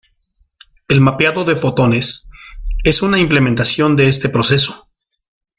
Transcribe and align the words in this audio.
El 0.87 0.99
mapeado 0.99 1.43
de 1.45 1.55
fotones 1.55 2.27
es 2.83 3.03
una 3.03 3.19
implementación 3.19 3.95
de 3.95 4.07
este 4.07 4.29
proceso. 4.29 4.89